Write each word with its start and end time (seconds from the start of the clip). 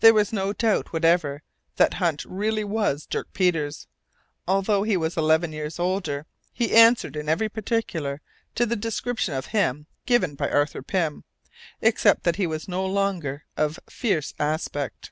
There 0.00 0.12
was 0.12 0.34
no 0.34 0.52
doubt 0.52 0.92
whatever 0.92 1.42
that 1.76 1.94
Hunt 1.94 2.26
really 2.26 2.62
was 2.62 3.06
Dirk 3.06 3.32
Peters. 3.32 3.86
Although 4.46 4.82
he 4.82 4.98
was 4.98 5.16
eleven 5.16 5.50
years 5.50 5.78
older, 5.78 6.26
he 6.52 6.72
answered 6.76 7.16
in 7.16 7.26
every 7.26 7.48
particular 7.48 8.20
to 8.54 8.66
the 8.66 8.76
description 8.76 9.32
of 9.32 9.46
him 9.46 9.86
given 10.04 10.34
by 10.34 10.50
Arthur 10.50 10.82
Pym, 10.82 11.24
except 11.80 12.24
that 12.24 12.36
he 12.36 12.46
was 12.46 12.68
no 12.68 12.84
longer 12.84 13.46
"of 13.56 13.80
fierce 13.88 14.34
aspect." 14.38 15.10